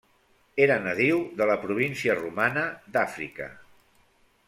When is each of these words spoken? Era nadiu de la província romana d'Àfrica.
Era 0.65 0.77
nadiu 0.85 1.19
de 1.43 1.47
la 1.51 1.59
província 1.67 2.17
romana 2.23 2.65
d'Àfrica. 2.97 3.51